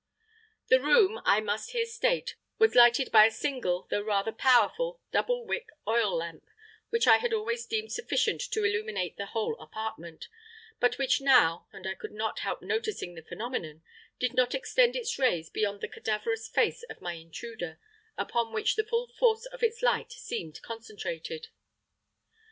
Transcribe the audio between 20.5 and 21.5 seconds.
concentrated.